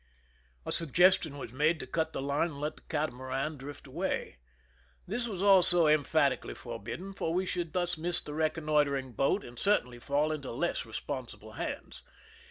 [0.65, 4.37] A suggestion was macle to cut the line and let the catamaran drift away.
[5.07, 9.99] This was also emphatically forbidden, for we should thus miss the reconnoitering boat and certainly
[9.99, 12.01] fall into less responsible hands.